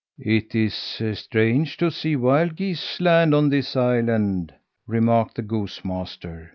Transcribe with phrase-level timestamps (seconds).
[0.17, 0.73] "It is
[1.13, 4.51] strange to see wild geese land on this island,"
[4.87, 6.49] remarked the goose master.